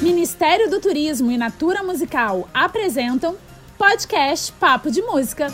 [0.00, 3.36] Ministério do Turismo e Natura Musical apresentam
[3.76, 5.48] podcast Papo de Música.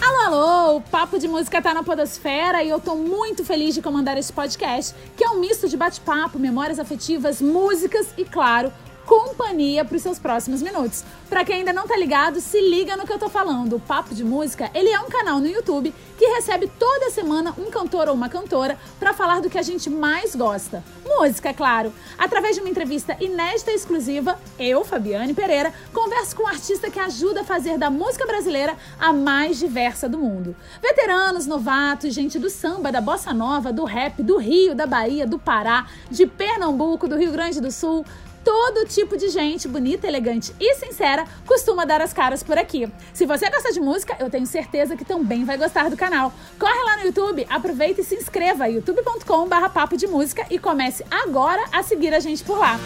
[0.00, 0.76] Alô, alô!
[0.76, 4.32] O Papo de Música tá na Podosfera e eu tô muito feliz de comandar este
[4.32, 8.72] podcast, que é um misto de bate-papo, memórias afetivas, músicas e, claro,
[9.08, 11.02] companhia para os seus próximos minutos.
[11.30, 13.76] Para quem ainda não tá ligado, se liga no que eu tô falando.
[13.76, 17.70] O Papo de Música, ele é um canal no YouTube que recebe toda semana um
[17.70, 20.84] cantor ou uma cantora para falar do que a gente mais gosta.
[21.06, 21.90] Música, é claro.
[22.18, 27.00] Através de uma entrevista inédita e exclusiva, eu, Fabiane Pereira, converso com um artista que
[27.00, 30.54] ajuda a fazer da música brasileira a mais diversa do mundo.
[30.82, 35.38] Veteranos, novatos, gente do samba, da bossa nova, do rap, do Rio, da Bahia, do
[35.38, 38.04] Pará, de Pernambuco, do Rio Grande do Sul,
[38.48, 42.90] todo tipo de gente bonita, elegante e sincera costuma dar as caras por aqui.
[43.12, 46.32] Se você gosta de música, eu tenho certeza que também vai gostar do canal.
[46.58, 51.62] Corre lá no YouTube, aproveita e se inscreva youtube.com/barra papo de música e comece agora
[51.70, 52.78] a seguir a gente por lá.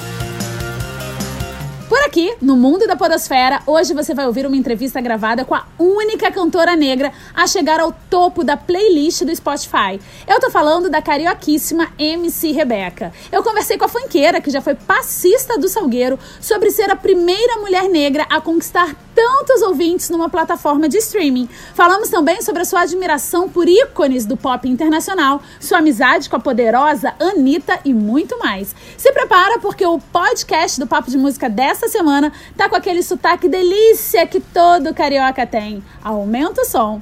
[1.92, 5.66] Por aqui, no mundo da podosfera, hoje você vai ouvir uma entrevista gravada com a
[5.78, 10.00] única cantora negra a chegar ao topo da playlist do Spotify.
[10.26, 13.12] Eu tô falando da carioquíssima MC Rebeca.
[13.30, 17.58] Eu conversei com a funkeira, que já foi passista do Salgueiro, sobre ser a primeira
[17.58, 21.46] mulher negra a conquistar tantos ouvintes numa plataforma de streaming.
[21.74, 26.40] Falamos também sobre a sua admiração por ícones do pop internacional, sua amizade com a
[26.40, 28.74] poderosa Anitta e muito mais.
[28.96, 33.48] Se prepara porque o podcast do Papo de Música dessa semana tá com aquele sotaque
[33.48, 35.82] delícia que todo carioca tem.
[36.02, 37.00] Aumenta o som.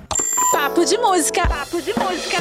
[0.52, 1.46] Papo de Música.
[1.46, 2.38] Papo de Música.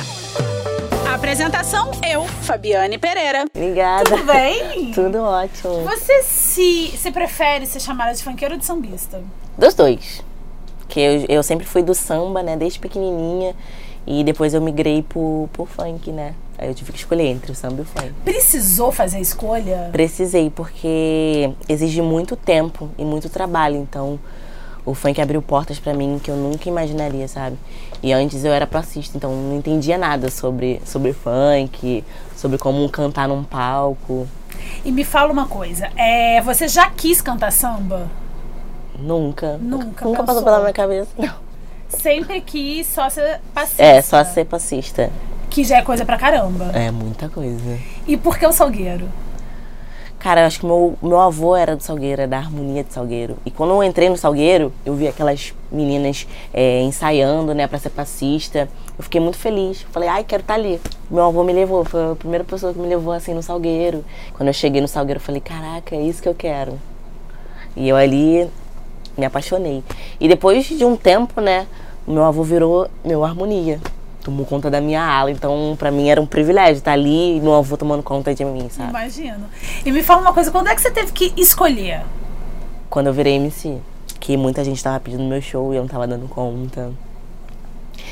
[1.13, 3.45] Apresentação, eu, Fabiane Pereira.
[3.53, 4.09] Obrigada.
[4.09, 4.91] Tudo bem?
[4.93, 5.83] Tudo ótimo.
[5.83, 9.21] Você se, se prefere ser chamada de funkeiro ou de sambista?
[9.57, 10.23] Dos dois.
[10.87, 13.55] Que eu, eu sempre fui do samba, né, desde pequenininha.
[14.07, 16.33] E depois eu migrei pro, pro funk, né?
[16.57, 18.11] Aí eu tive que escolher entre o samba e o funk.
[18.23, 19.89] Precisou fazer a escolha?
[19.91, 23.77] Precisei, porque exige muito tempo e muito trabalho.
[23.77, 24.19] Então,
[24.85, 27.57] o funk abriu portas pra mim que eu nunca imaginaria, sabe?
[28.01, 32.03] E antes eu era passista, então não entendia nada sobre, sobre funk,
[32.35, 34.27] sobre como cantar num palco.
[34.83, 38.09] E me fala uma coisa, é, você já quis cantar samba?
[38.97, 39.57] Nunca.
[39.57, 40.25] Nunca Nunca pensou?
[40.25, 41.48] passou pela minha cabeça, não.
[41.89, 43.83] Sempre quis só ser passista.
[43.83, 45.11] É, só ser passista.
[45.49, 46.71] Que já é coisa pra caramba.
[46.73, 47.79] É muita coisa.
[48.07, 49.09] E por que o Salgueiro?
[50.19, 53.37] Cara, eu acho que meu, meu avô era do Salgueiro, é da harmonia de Salgueiro.
[53.45, 57.89] E quando eu entrei no Salgueiro, eu vi aquelas meninas é, ensaiando, né, pra ser
[57.89, 58.67] passista.
[58.97, 59.81] Eu fiquei muito feliz.
[59.93, 60.79] Falei, ai, quero estar ali.
[61.09, 64.03] Meu avô me levou, foi a primeira pessoa que me levou assim no Salgueiro.
[64.33, 66.77] Quando eu cheguei no Salgueiro, eu falei, caraca, é isso que eu quero.
[67.73, 68.49] E eu ali
[69.19, 69.83] me apaixonei.
[70.19, 71.67] E depois de um tempo, né,
[72.07, 73.79] meu avô virou meu harmonia.
[74.23, 75.31] Tomou conta da minha ala.
[75.31, 78.67] Então, pra mim era um privilégio estar ali e meu avô tomando conta de mim,
[78.69, 78.89] sabe?
[78.89, 79.45] Imagino.
[79.85, 82.01] E me fala uma coisa, quando é que você teve que escolher?
[82.89, 83.77] quando eu virei MC.
[84.19, 86.91] Que muita gente tava pedindo meu show e eu não tava dando conta.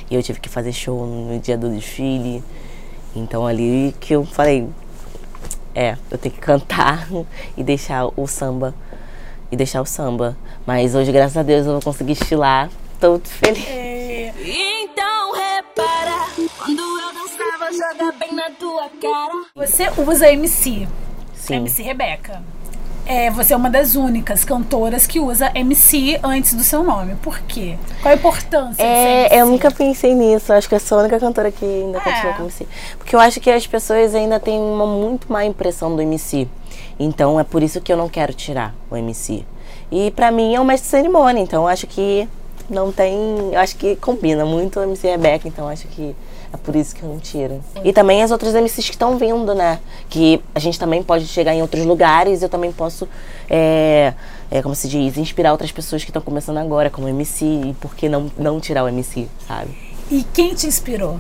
[0.10, 2.44] E eu tive que fazer show no dia do desfile.
[3.16, 4.70] Então ali que eu falei,
[5.74, 7.08] é, eu tenho que cantar
[7.58, 8.74] e deixar o samba.
[9.52, 10.38] E deixar o samba.
[10.66, 12.70] Mas hoje, graças a Deus, eu vou conseguir estilar.
[13.00, 13.66] Tô muito feliz.
[13.68, 16.28] É, Então repara,
[16.58, 19.34] quando eu dançava, joga bem na tua cara.
[19.56, 20.88] Você usa MC,
[21.36, 21.56] Sim.
[21.58, 22.42] MC Rebeca.
[23.08, 27.16] É, você é uma das únicas cantoras que usa MC antes do seu nome.
[27.16, 27.78] Por quê?
[28.02, 30.52] Qual a importância É, eu nunca pensei nisso.
[30.52, 32.02] Acho que eu sou a única cantora que ainda É.
[32.02, 32.68] continua com MC.
[32.98, 36.48] Porque eu acho que as pessoas ainda têm uma muito má impressão do MC.
[37.00, 39.46] Então é por isso que eu não quero tirar o MC.
[39.90, 42.28] E pra mim é um mestre de cerimônia, então eu acho que
[42.70, 43.16] não tem.
[43.54, 46.14] Eu acho que combina muito o MC Rebeca, então eu acho que
[46.52, 47.64] é por isso que eu não tiro.
[47.84, 49.80] E também as outras MCs que estão vindo, né?
[50.10, 53.08] Que a gente também pode chegar em outros lugares, eu também posso,
[53.50, 54.14] é,
[54.50, 57.46] é, como se diz, inspirar outras pessoas que estão começando agora como MC.
[57.46, 59.78] E por que não, não tirar o MC, sabe?
[60.10, 61.20] E quem te inspirou?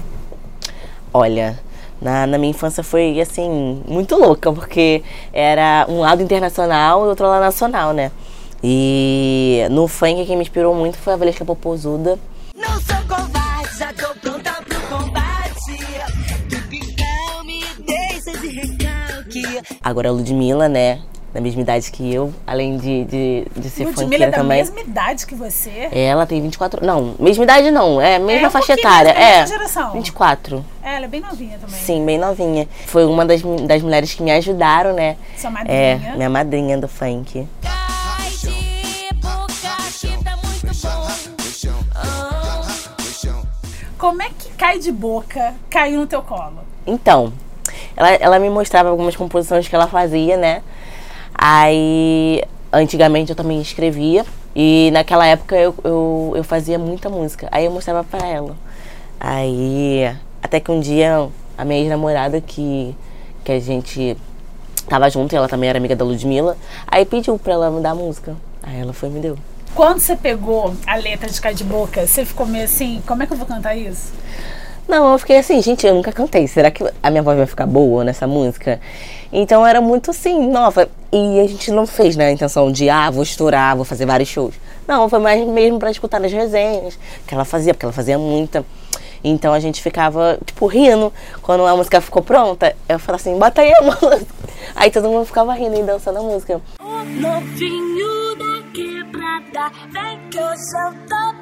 [1.13, 1.59] Olha,
[2.01, 5.03] na, na minha infância foi assim, muito louca, porque
[5.33, 8.11] era um lado internacional e outro lado nacional, né?
[8.63, 12.17] E no funk quem me inspirou muito foi a Valesca Popozuda.
[12.55, 13.16] Não sou
[19.81, 20.99] Agora a Ludmilla, né?
[21.33, 24.57] Da mesma idade que eu, além de, de, de ser Ludmilla é da também.
[24.59, 25.89] mesma idade que você.
[25.91, 26.83] Ela tem 24.
[26.85, 29.09] Não, mesma idade não, é mesma um faixa etária.
[29.09, 29.91] É, geração.
[29.91, 30.65] 24.
[30.81, 31.75] É, ela é bem novinha também.
[31.75, 32.67] Sim, bem novinha.
[32.87, 35.17] Foi uma das, das mulheres que me ajudaram, né?
[35.37, 35.77] Sua madrinha.
[35.77, 37.45] É, minha madrinha do funk.
[43.97, 46.59] Como é que cai de boca caiu no teu colo?
[46.85, 47.33] Então,
[47.97, 50.61] ela, ela me mostrava algumas composições que ela fazia, né?
[51.33, 54.23] Aí, antigamente eu também escrevia.
[54.55, 57.47] E naquela época eu, eu, eu fazia muita música.
[57.51, 58.55] Aí eu mostrava pra ela.
[59.19, 61.27] Aí, até que um dia,
[61.57, 62.95] a minha ex-namorada, que,
[63.43, 64.15] que a gente
[64.87, 66.55] tava junto, ela também era amiga da Ludmilla,
[66.87, 68.35] aí pediu pra ela me dar música.
[68.61, 69.37] Aí ela foi e me deu.
[69.73, 73.27] Quando você pegou a letra de Cai de Boca, você ficou meio assim, como é
[73.27, 74.13] que eu vou cantar isso?
[74.87, 76.47] Não, eu fiquei assim, gente, eu nunca cantei.
[76.47, 78.79] Será que a minha voz vai ficar boa nessa música?
[79.31, 80.87] Então era muito assim, nova.
[81.11, 84.55] E a gente não fez na intenção de, ah, vou estourar, vou fazer vários shows.
[84.87, 86.97] Não, foi mais mesmo pra escutar nas resenhas
[87.27, 88.65] que ela fazia, porque ela fazia muita.
[89.21, 91.11] Então a gente ficava, tipo, rindo.
[91.41, 94.25] Quando a música ficou pronta, eu falava assim, bota aí a música.
[94.75, 96.61] Aí todo mundo ficava rindo e dançando a música.
[96.79, 100.53] O novinho da quebrada, vem que eu
[101.07, 101.36] tô.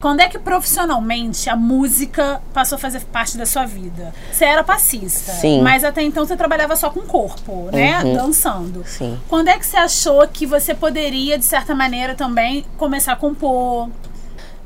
[0.00, 4.14] Quando é que profissionalmente a música passou a fazer parte da sua vida?
[4.30, 5.62] Você era passista, Sim.
[5.62, 8.02] mas até então você trabalhava só com o corpo, né?
[8.04, 8.14] Uhum.
[8.14, 8.84] Dançando.
[8.86, 9.18] Sim.
[9.28, 13.88] Quando é que você achou que você poderia, de certa maneira, também começar a compor?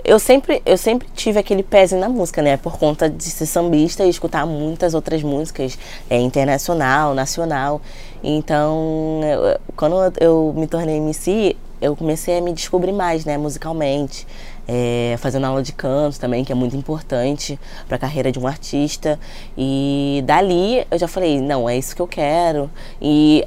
[0.03, 2.57] Eu sempre, eu sempre tive aquele pezinho na música, né?
[2.57, 5.79] Por conta de ser sambista e escutar muitas outras músicas,
[6.09, 7.81] é, internacional, nacional.
[8.23, 13.37] Então, eu- quando eu- eu me tornei MC, eu comecei a me descobrir mais, né?
[13.39, 14.27] Musicalmente.
[14.73, 18.47] É, fazendo aula de canto também, que é muito importante para a carreira de um
[18.47, 19.19] artista.
[19.59, 22.71] E dali eu já falei, não, é isso que eu quero.
[23.03, 23.45] E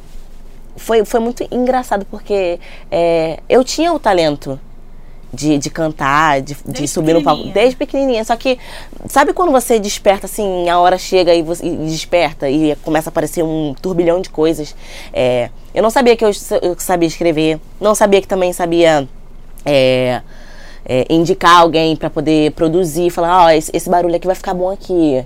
[0.75, 2.59] foi, foi muito engraçado porque
[2.91, 4.59] é, eu tinha o talento
[5.33, 8.23] de, de cantar, de, de subir no palco desde pequenininha.
[8.23, 8.59] Só que,
[9.07, 13.11] sabe quando você desperta assim, a hora chega e você e desperta e começa a
[13.11, 14.75] aparecer um turbilhão de coisas?
[15.11, 16.31] É, eu não sabia que eu,
[16.61, 19.07] eu sabia escrever, não sabia que também sabia.
[19.65, 20.21] é,
[20.85, 24.69] é, indicar alguém para poder produzir, falar, ó, esse, esse barulho aqui vai ficar bom
[24.69, 25.25] aqui.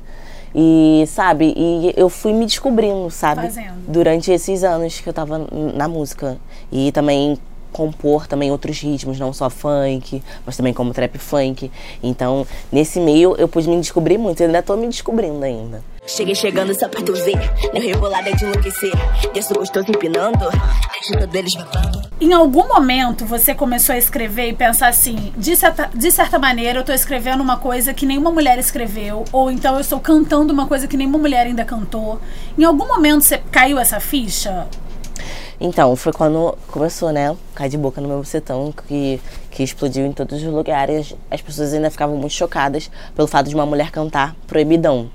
[0.56, 3.42] E, sabe, e eu fui me descobrindo, sabe?
[3.42, 3.74] Fazendo.
[3.88, 6.38] Durante esses anos que eu tava na música.
[6.71, 7.38] E também
[7.77, 11.71] compor também outros ritmos, não só funk, mas também como trap funk.
[12.01, 15.83] Então, nesse meio eu pude me descobrir muito, eu ainda tô me descobrindo ainda.
[16.07, 17.38] Cheguei chegando só pra tu ver.
[17.74, 18.94] Meu rebolado é de enlouquecer.
[19.33, 20.39] Desço gostoso empinando.
[20.39, 22.07] Deixo todos eles babando.
[22.19, 26.79] Em algum momento você começou a escrever e pensar assim, de certa, de certa maneira
[26.79, 30.65] eu tô escrevendo uma coisa que nenhuma mulher escreveu, ou então eu estou cantando uma
[30.65, 32.19] coisa que nenhuma mulher ainda cantou.
[32.57, 34.65] Em algum momento você caiu essa ficha?
[35.59, 37.36] Então, foi quando começou, né?
[37.56, 39.19] Cai de boca no meu bucetão, que,
[39.50, 41.15] que explodiu em todos os lugares.
[41.31, 45.09] As pessoas ainda ficavam muito chocadas pelo fato de uma mulher cantar proibidão.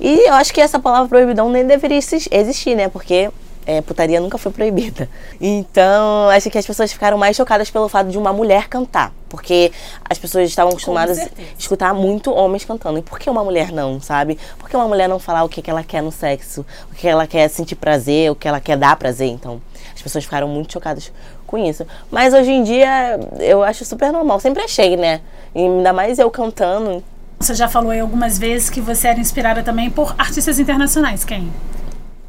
[0.00, 2.88] E eu acho que essa palavra proibidão nem deveria exis- existir, né?
[2.88, 3.30] Porque
[3.64, 5.08] é, putaria nunca foi proibida.
[5.40, 9.12] Então, acho que as pessoas ficaram mais chocadas pelo fato de uma mulher cantar.
[9.28, 9.70] Porque
[10.08, 11.28] as pessoas estavam acostumadas a
[11.58, 12.98] escutar muito homens cantando.
[12.98, 14.38] E por que uma mulher não, sabe?
[14.58, 16.64] Por que uma mulher não falar o que, que ela quer no sexo?
[16.90, 19.28] O que ela quer sentir prazer, o que ela quer dar prazer?
[19.28, 19.60] Então,
[19.96, 21.10] as pessoas ficaram muito chocadas
[21.46, 21.86] com isso.
[22.10, 24.38] Mas hoje em dia, eu acho super normal.
[24.38, 25.22] Sempre achei, né?
[25.54, 27.02] E ainda mais eu cantando.
[27.40, 31.24] Você já falou aí algumas vezes que você era inspirada também por artistas internacionais.
[31.24, 31.50] Quem?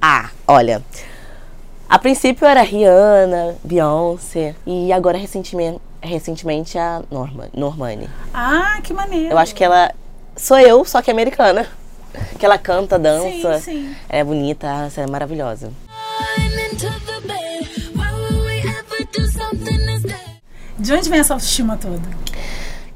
[0.01, 0.81] Ah, olha.
[1.89, 4.55] A princípio era Rihanna, Beyoncé.
[4.65, 8.09] E agora, recentemente, recentemente a Norma, Normani.
[8.33, 9.31] Ah, que maneiro.
[9.31, 9.93] Eu acho que ela
[10.37, 11.67] sou eu, só que americana.
[12.39, 13.59] Que ela canta, dança.
[13.59, 13.95] Sim, sim.
[14.07, 15.71] É bonita, ela é maravilhosa.
[16.38, 17.47] I'm into the bed.
[20.79, 22.01] De onde vem essa autoestima toda?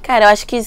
[0.03, 0.61] Cara, eu acho que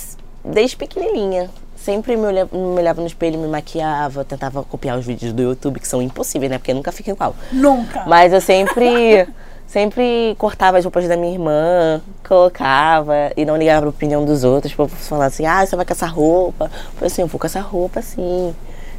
[0.45, 1.51] desde pequenininha.
[1.77, 5.79] Sempre me olhava, me olhava no espelho, me maquiava, tentava copiar os vídeos do YouTube,
[5.79, 6.57] que são impossíveis, né?
[6.57, 7.37] Porque nunca fica igual.
[7.53, 8.05] Nunca.
[8.07, 9.29] Mas eu sempre,
[9.67, 14.71] sempre cortava as roupas da minha irmã, colocava e não ligava pra opinião dos outros.
[14.71, 16.65] Tipo, falar assim, ah, você vai com essa roupa.
[16.65, 18.55] Eu falei assim, eu vou com essa roupa, sim.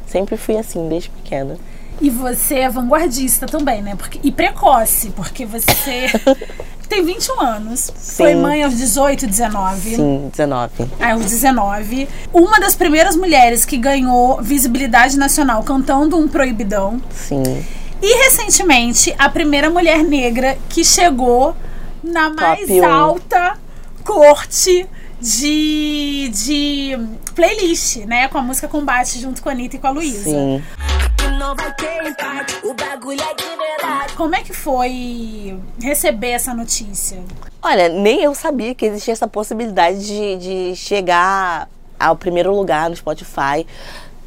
[0.06, 1.58] Sempre fui assim, desde pequena.
[2.00, 3.94] E você é vanguardista também, né?
[3.96, 6.06] Porque, e precoce, porque você
[6.88, 7.90] tem 21 anos.
[7.96, 9.96] Foi mãe aos 18, 19.
[9.96, 10.72] Sim, 19.
[11.00, 12.08] Aos 19.
[12.32, 17.00] Uma das primeiras mulheres que ganhou visibilidade nacional cantando um proibidão.
[17.10, 17.64] Sim.
[18.02, 21.56] E recentemente, a primeira mulher negra que chegou
[22.04, 22.84] na mais um.
[22.84, 23.58] alta
[24.04, 24.86] corte
[25.20, 26.98] de, de
[27.34, 28.28] playlist, né?
[28.28, 30.30] Com a música Combate junto com a Anitta e com a Luísa.
[31.46, 32.58] Não vai ter empate.
[32.64, 34.14] O bagulho é de verdade.
[34.14, 37.22] Como é que foi receber essa notícia?
[37.62, 41.68] Olha, nem eu sabia que existia essa possibilidade de, de chegar
[42.00, 43.64] ao primeiro lugar no Spotify,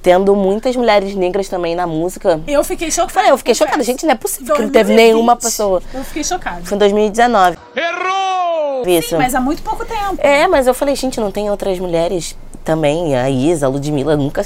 [0.01, 2.39] tendo muitas mulheres negras também na música.
[2.47, 3.11] Eu fiquei chocada.
[3.11, 3.83] Falei, eu fiquei chocada.
[3.83, 5.83] Gente, não é possível que não teve 2020, nenhuma pessoa.
[5.93, 6.61] Eu fiquei chocada.
[6.63, 7.57] Foi em 2019.
[7.75, 8.87] Errou!
[8.87, 9.09] Isso.
[9.09, 10.15] Sim, mas há muito pouco tempo.
[10.19, 12.33] É, mas eu falei, gente, não tem outras mulheres
[12.63, 13.17] também?
[13.17, 14.41] A Isa, a Ludmilla, nunca.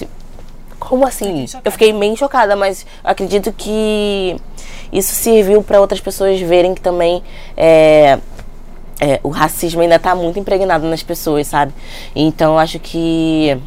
[0.87, 1.47] Como assim?
[1.47, 1.61] Fiquei.
[1.65, 4.35] Eu fiquei bem chocada, mas acredito que
[4.91, 7.23] isso serviu para outras pessoas verem que também
[7.57, 8.19] é,
[8.99, 11.73] é, o racismo ainda tá muito impregnado nas pessoas, sabe?
[12.15, 13.57] Então eu acho que.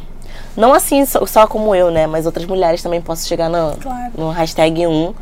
[0.55, 2.07] Não assim, só, só como eu, né?
[2.07, 4.11] Mas outras mulheres também possam chegar no, Claro.
[4.17, 5.13] no hashtag 1,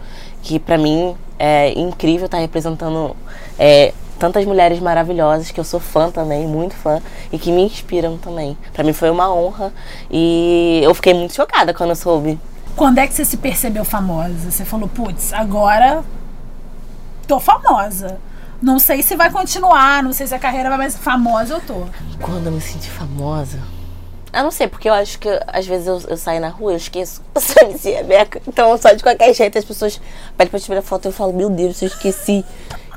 [0.41, 3.15] que pra mim é incrível estar representando
[3.59, 8.17] é, tantas mulheres maravilhosas, que eu sou fã também, muito fã, e que me inspiram
[8.17, 8.57] também.
[8.73, 9.73] Pra mim foi uma honra
[10.09, 12.39] e eu fiquei muito chocada quando eu soube.
[12.75, 14.51] Quando é que você se percebeu famosa?
[14.51, 16.03] Você falou, putz, agora
[17.27, 18.19] tô famosa.
[18.61, 21.85] Não sei se vai continuar, não sei se a carreira vai, mas famosa eu tô.
[22.21, 23.59] Quando eu me senti famosa.
[24.35, 26.77] Eu não sei, porque eu acho que às vezes eu, eu saio na rua eu
[26.77, 27.21] esqueço.
[27.33, 28.41] Eu sou MC Rebeca.
[28.45, 30.01] Então, só de qualquer jeito, as pessoas
[30.37, 32.43] pedem pra tirar foto eu falo, meu Deus, eu esqueci.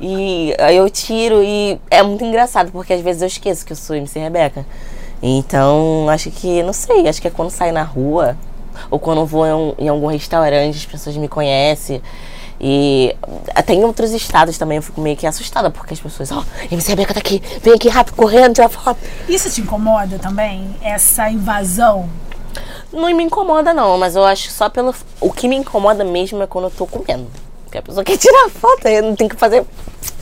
[0.01, 3.77] E aí eu tiro e é muito engraçado, porque às vezes eu esqueço que eu
[3.77, 4.65] sou MC Rebeca.
[5.23, 8.35] Então, acho que, não sei, acho que é quando saio na rua,
[8.91, 12.01] ou quando vou em, em algum restaurante, as pessoas me conhecem.
[12.59, 13.15] E
[13.55, 16.89] até em outros estados também eu fico meio que assustada, porque as pessoas, ó, MC
[16.89, 18.99] Rebeca tá aqui, vem aqui rápido, correndo, tirar foto.
[19.29, 20.75] Isso te incomoda também?
[20.81, 22.09] Essa invasão?
[22.91, 24.93] Não me incomoda, não, mas eu acho só pelo.
[25.21, 27.27] O que me incomoda mesmo é quando eu tô comendo.
[27.63, 29.63] Porque a pessoa quer tirar foto, aí não tem que fazer.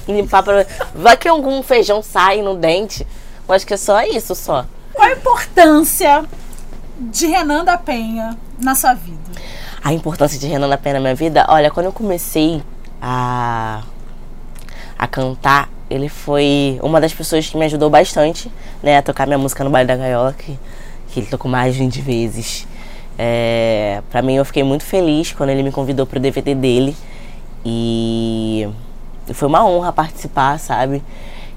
[0.08, 0.66] limpar pra.
[0.94, 3.08] Vai que algum feijão sai no dente.
[3.48, 4.66] Eu acho que é só isso, só.
[4.94, 6.26] Qual a importância
[7.00, 9.18] de Renan da Penha na sua vida?
[9.84, 12.62] A importância de Renan da Penha na minha vida, olha, quando eu comecei
[13.02, 13.84] a.
[14.98, 18.52] a cantar, ele foi uma das pessoas que me ajudou bastante,
[18.84, 20.60] né, a tocar minha música no Baile da Gaiola, que,
[21.10, 22.68] que ele tocou mais de 20 vezes.
[23.18, 26.96] É, pra mim, eu fiquei muito feliz quando ele me convidou pro DVD dele.
[27.66, 28.68] E
[29.34, 31.02] foi uma honra participar, sabe?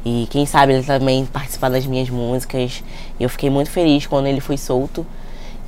[0.04, 2.82] E quem sabe ele também participar das minhas músicas.
[3.18, 5.06] Eu fiquei muito feliz quando ele foi solto.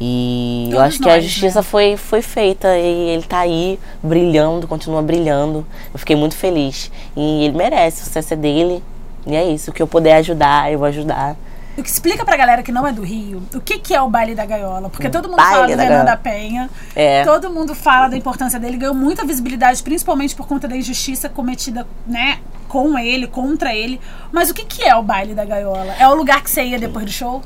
[0.04, 1.62] E eu Todos acho que a justiça né?
[1.62, 5.64] foi, foi feita e ele tá aí brilhando, continua brilhando.
[5.94, 6.90] Eu fiquei muito feliz.
[7.16, 8.82] E ele merece, o sucesso é dele.
[9.24, 11.36] E é isso, o que eu puder ajudar, eu vou ajudar.
[11.78, 14.10] O que explica pra galera que não é do Rio, o que, que é o
[14.10, 14.90] baile da gaiola?
[14.90, 17.24] Porque todo mundo Baile fala do da Renan da Penha, É.
[17.24, 21.86] todo mundo fala da importância dele, ganhou muita visibilidade, principalmente por conta da injustiça cometida,
[22.06, 24.00] né, com ele, contra ele.
[24.32, 25.94] Mas o que, que é o baile da gaiola?
[25.98, 27.40] É o lugar que você ia depois do show?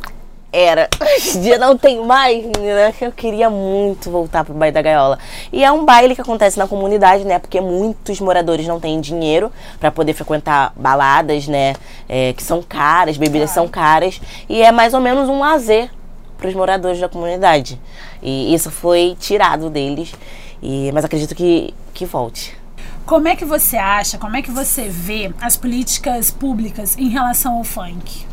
[0.59, 0.89] Era.
[0.99, 2.95] Hoje em dia não tem mais, né?
[2.99, 5.19] Eu queria muito voltar pro baile da gaiola.
[5.53, 7.39] E é um baile que acontece na comunidade, né?
[7.39, 11.75] Porque muitos moradores não têm dinheiro para poder frequentar baladas, né?
[12.09, 14.19] É, que são caras, bebidas são caras.
[14.49, 15.91] E é mais ou menos um lazer
[16.39, 17.79] para os moradores da comunidade.
[18.23, 20.15] E isso foi tirado deles.
[20.63, 22.57] E, mas acredito que, que volte.
[23.05, 27.59] Como é que você acha, como é que você vê as políticas públicas em relação
[27.59, 28.26] ao funk?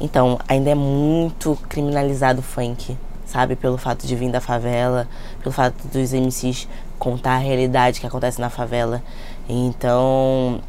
[0.00, 2.96] Então, ainda é muito criminalizado o funk,
[3.26, 3.56] sabe?
[3.56, 5.08] Pelo fato de vir da favela,
[5.42, 6.68] pelo fato dos MCs
[6.98, 9.02] contar a realidade que acontece na favela.
[9.48, 10.60] Então,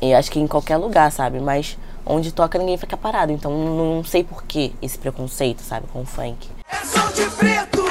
[0.00, 1.40] eu acho que em qualquer lugar, sabe?
[1.40, 3.32] Mas onde toca ninguém fica parado.
[3.32, 5.86] Então, não, sei por que esse preconceito, sabe?
[5.92, 6.48] Com o funk.
[6.70, 7.81] É som de preto.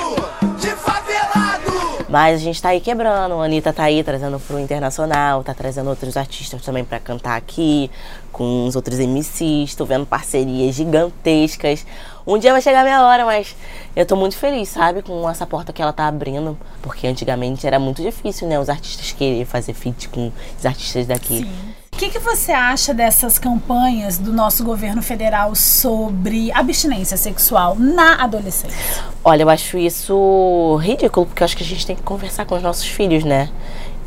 [2.12, 3.36] Mas a gente tá aí quebrando.
[3.36, 7.89] A Anitta tá aí trazendo pro internacional, tá trazendo outros artistas também pra cantar aqui,
[8.34, 9.75] com os outros MCs.
[9.75, 11.86] Tô vendo parcerias gigantescas.
[12.27, 13.56] Um dia vai chegar a minha hora, mas
[13.96, 16.58] eu tô muito feliz, sabe, com essa porta que ela tá abrindo.
[16.82, 21.50] Porque antigamente era muito difícil, né, os artistas quererem fazer feat com os artistas daqui.
[21.77, 28.15] O que, que você acha dessas campanhas do nosso governo federal sobre abstinência sexual na
[28.24, 28.75] adolescência?
[29.24, 32.55] Olha, eu acho isso ridículo, porque eu acho que a gente tem que conversar com
[32.55, 33.50] os nossos filhos, né?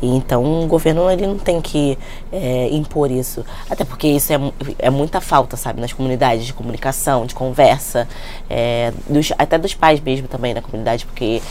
[0.01, 1.97] Então o governo ele não tem que
[2.33, 3.45] é, impor isso.
[3.69, 4.35] Até porque isso é,
[4.77, 8.09] é muita falta, sabe, nas comunidades de comunicação, de conversa,
[8.49, 11.41] é, dos- até dos pais mesmo também na comunidade, porque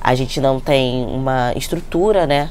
[0.00, 2.50] a gente não tem uma estrutura, né?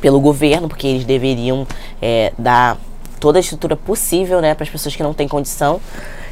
[0.00, 1.66] Pelo governo, porque eles deveriam
[2.00, 2.78] é, dar
[3.20, 5.80] toda a estrutura possível né, para as pessoas que não têm condição.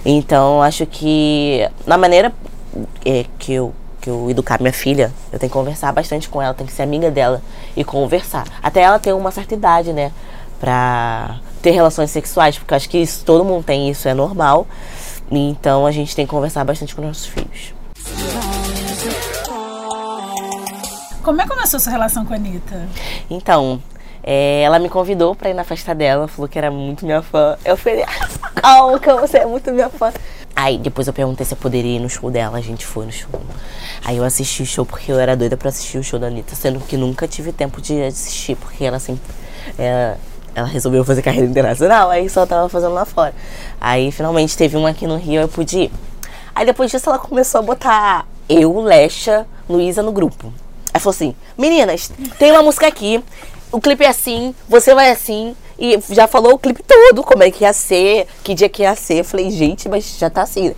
[0.04, 2.32] Então, acho que na maneira
[3.04, 6.52] é, que, eu, que eu educar minha filha, eu tenho que conversar bastante com ela,
[6.52, 7.40] tenho que ser amiga dela
[7.76, 8.46] e conversar.
[8.62, 10.12] Até ela ter uma certa idade, né,
[10.60, 14.66] para ter relações sexuais, porque eu acho que isso, todo mundo tem isso, é normal.
[15.30, 17.72] Então, a gente tem que conversar bastante com nossos filhos.
[21.22, 22.88] Como é que começou sua relação com a Anitta?
[23.30, 23.80] Então,
[24.24, 27.56] é, ela me convidou pra ir na festa dela, falou que era muito minha fã.
[27.64, 28.04] Eu falei,
[28.56, 30.12] calma, que você é muito minha fã.
[30.54, 33.12] Aí depois eu perguntei se eu poderia ir no show dela, a gente foi no
[33.12, 33.30] show.
[34.04, 36.56] Aí eu assisti o show porque eu era doida pra assistir o show da Anitta,
[36.56, 39.22] sendo que nunca tive tempo de assistir, porque ela sempre.
[39.78, 40.16] é,
[40.56, 43.32] ela resolveu fazer carreira internacional, aí só tava fazendo lá fora.
[43.80, 45.92] Aí finalmente teve um aqui no Rio, eu pude ir.
[46.52, 50.52] Aí depois disso ela começou a botar eu, Lecha, Luísa no grupo.
[50.92, 53.22] Aí falou assim: Meninas, tem uma música aqui,
[53.70, 55.56] o clipe é assim, você vai assim.
[55.78, 58.94] E já falou o clipe todo, como é que ia ser, que dia que ia
[58.94, 59.20] ser.
[59.20, 60.74] Eu falei, gente, mas já tá assim.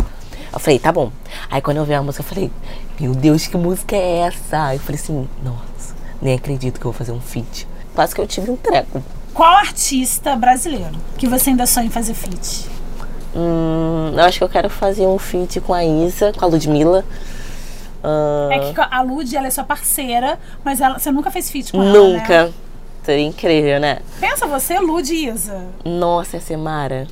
[0.53, 1.11] Eu falei, tá bom.
[1.51, 2.51] Aí quando eu vi a música, eu falei,
[2.99, 4.73] meu Deus, que música é essa?
[4.73, 7.67] Eu falei assim, nossa, nem acredito que eu vou fazer um feat.
[7.95, 9.03] Quase que eu tive um treco.
[9.35, 12.71] Qual artista brasileiro que você ainda sonha em fazer feat?
[13.35, 17.05] Hum, eu acho que eu quero fazer um feat com a Isa, com a Ludmilla.
[18.05, 21.73] Ah, É que a Lud, ela é sua parceira, mas ela, você nunca fez feat
[21.73, 22.45] com ela, nunca.
[22.47, 22.53] né?
[23.03, 23.99] Seria incrível, né?
[24.21, 25.67] Pensa você, Lud e Isa.
[25.85, 27.07] Nossa, essa é Mara.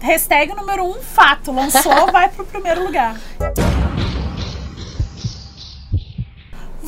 [0.00, 1.50] Hashtag número um, fato.
[1.52, 3.16] Lançou, vai pro primeiro lugar.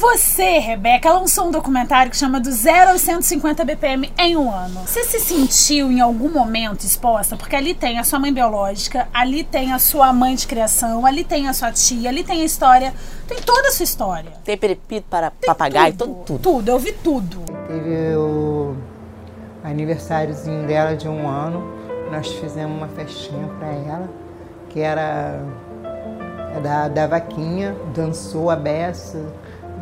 [0.01, 4.81] Você, Rebeca, lançou um documentário que chama Do Zero aos 150 BPM em um ano.
[4.87, 7.37] Você se sentiu em algum momento exposta?
[7.37, 11.23] Porque ali tem a sua mãe biológica, ali tem a sua mãe de criação, ali
[11.23, 12.95] tem a sua tia, ali tem a história,
[13.29, 14.33] tem toda a sua história.
[14.43, 16.39] Tem perepito para papagaio, tudo, tudo.
[16.39, 17.43] Tudo, eu vi tudo.
[17.69, 18.75] Teve o
[19.63, 21.63] aniversáriozinho dela de um ano.
[22.11, 24.09] Nós fizemos uma festinha para ela,
[24.71, 25.45] que era
[26.63, 29.27] da, da vaquinha, dançou a beça,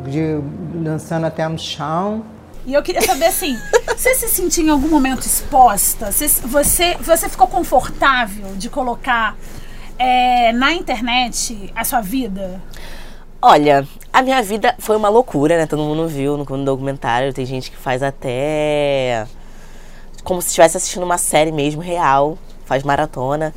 [0.05, 0.39] de,
[0.75, 2.25] dançando até no chão.
[2.67, 3.57] E eu queria saber assim,
[3.97, 6.13] você se sentiu em algum momento exposta?
[6.13, 9.37] Você, você, você ficou confortável de colocar
[9.99, 12.61] é, na internet a sua vida?
[13.41, 15.67] Olha, a minha vida foi uma loucura, né?
[15.67, 17.33] Todo mundo viu no, no documentário.
[17.33, 19.27] Tem gente que faz até
[20.25, 22.37] como se estivesse assistindo uma série mesmo, real.
[22.65, 23.55] Faz maratona.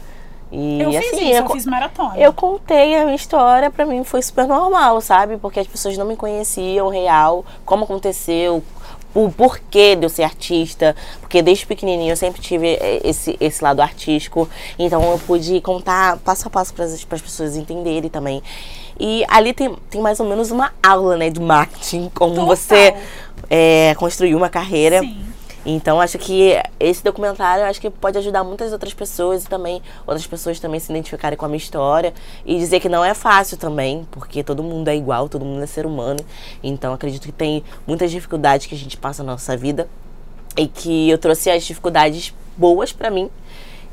[0.51, 2.17] E Eu assim, fiz isso, eu co- fiz maratona.
[2.17, 5.38] eu contei a minha história, pra mim foi super normal, sabe?
[5.38, 8.62] Porque as pessoas não me conheciam real, como aconteceu,
[9.13, 13.81] o porquê de eu ser artista, porque desde pequenininho eu sempre tive esse, esse lado
[13.81, 18.41] artístico, então eu pude contar passo a passo para as pessoas entenderem também.
[19.00, 22.46] E ali tem, tem mais ou menos uma aula, né, de marketing, como Total.
[22.48, 22.93] você
[23.50, 25.00] eh, construir uma carreira.
[25.00, 25.17] Sim.
[25.65, 30.26] Então acho que esse documentário acho que pode ajudar muitas outras pessoas e também outras
[30.26, 32.13] pessoas também se identificarem com a minha história
[32.45, 35.67] e dizer que não é fácil também, porque todo mundo é igual, todo mundo é
[35.67, 36.19] ser humano.
[36.63, 39.88] Então acredito que tem muitas dificuldades que a gente passa na nossa vida
[40.58, 43.30] e que eu trouxe as dificuldades boas pra mim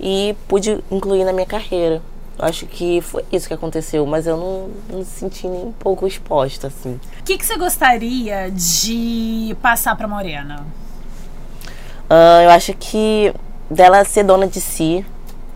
[0.01, 2.01] e pude incluir na minha carreira.
[2.39, 6.07] Acho que foi isso que aconteceu, mas eu não, não me senti nem um pouco
[6.07, 7.01] exposta, assim.
[7.21, 10.65] O que, que você gostaria de passar pra Morena?
[12.11, 13.33] Ah, eu acho que
[13.71, 15.05] dela ser dona de si,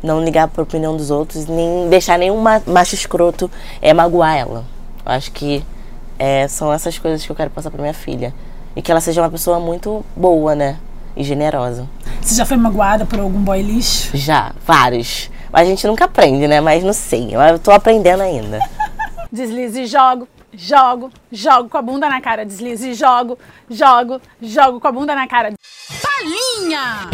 [0.02, 4.64] não ligar pra opinião dos outros, nem deixar nenhum ma- macho escroto é, magoar ela.
[5.04, 5.64] Eu acho que
[6.18, 8.34] é, são essas coisas que eu quero passar pra minha filha.
[8.74, 10.78] E que ela seja uma pessoa muito boa, né?
[11.14, 11.86] E generosa.
[12.22, 14.16] Você já foi magoada por algum boy lixo?
[14.16, 15.30] Já, vários.
[15.52, 16.58] Mas a gente nunca aprende, né?
[16.60, 17.34] Mas não sei.
[17.34, 18.58] Eu tô aprendendo ainda.
[19.30, 22.46] Deslize e jogo, jogo, jogo com a bunda na cara.
[22.46, 23.38] Deslize e jogo,
[23.68, 25.52] jogo, jogo com a bunda na cara.
[26.22, 27.10] Palinha!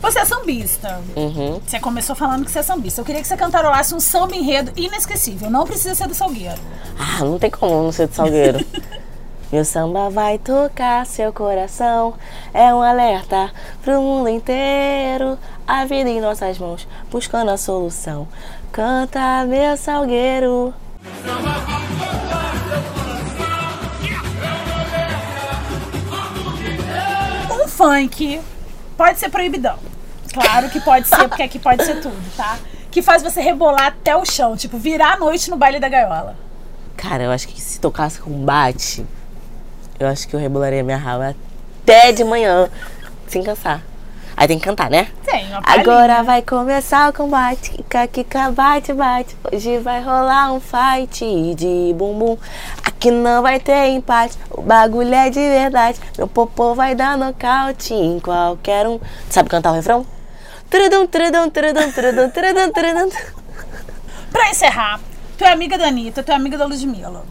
[0.00, 1.02] Você é sambista.
[1.16, 1.60] Uhum.
[1.66, 3.00] Você começou falando que você é sambista.
[3.00, 5.50] Eu queria que você cantarolasse um samba enredo inesquecível.
[5.50, 6.60] Não precisa ser do Salgueiro.
[6.96, 8.64] Ah, não tem como não ser de Salgueiro.
[9.52, 12.14] Meu samba vai tocar seu coração.
[12.54, 13.50] É um alerta
[13.82, 15.36] pro mundo inteiro.
[15.66, 18.28] A vida em nossas mãos, buscando a solução.
[18.70, 20.72] Canta, meu salgueiro.
[21.04, 22.29] Um
[27.80, 28.38] funk
[28.94, 29.78] pode ser proibidão.
[30.34, 32.58] Claro que pode ser, porque aqui pode ser tudo, tá?
[32.90, 36.36] Que faz você rebolar até o chão, tipo, virar a noite no baile da gaiola.
[36.94, 39.06] Cara, eu acho que se tocasse com bate,
[39.98, 41.34] eu acho que eu rebolaria minha raba
[41.82, 42.68] até de manhã,
[43.26, 43.82] sem cansar.
[44.36, 45.08] Aí tem que cantar, né?
[45.24, 45.60] Tem, uma.
[45.62, 49.36] Agora vai começar o combate, kika, kika, bate, bate.
[49.52, 52.38] Hoje vai rolar um fight de bumbum.
[53.00, 55.98] Aqui não vai ter empate, o bagulho é de verdade.
[56.18, 59.00] Meu popô vai dar nocaute em qualquer um.
[59.30, 60.04] Sabe cantar o refrão?
[60.68, 63.08] Trudum, trudum, trudum, trudum, trudum, trudum.
[64.30, 65.00] Pra encerrar,
[65.38, 67.24] tu é amiga da Anitta, tu é amiga da Ludmilla.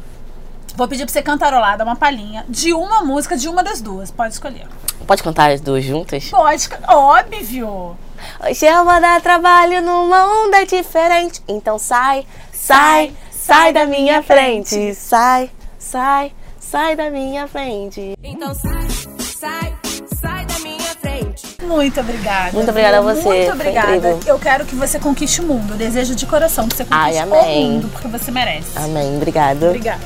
[0.76, 4.10] Vou pedir pra você cantarolar, dar uma palhinha de uma música de uma das duas.
[4.10, 4.68] Pode escolher.
[5.06, 6.32] Pode cantar as duas juntas?
[6.32, 7.96] Pode, óbvio.
[8.44, 11.44] Hoje eu vou dar trabalho numa onda diferente.
[11.48, 14.96] Então sai, sai, sai da minha frente.
[14.96, 15.52] Sai,
[15.90, 18.14] sai, sai da minha frente.
[18.24, 18.88] Então sai,
[19.20, 19.74] sai,
[20.22, 21.58] sai da minha frente.
[21.64, 22.52] Muito obrigada.
[22.52, 24.20] Muito obrigada a você, Muito obrigada.
[24.28, 25.74] Eu quero que você conquiste o mundo.
[25.74, 27.70] Eu desejo de coração que você conquiste Ai, amém.
[27.70, 28.78] o mundo, porque você merece.
[28.78, 29.68] Amém, obrigada.
[29.68, 30.04] Obrigada.